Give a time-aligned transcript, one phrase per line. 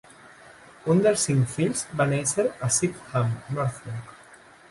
[0.93, 4.11] Un dels cinc fills va néixer a Shipdham, Norfolk.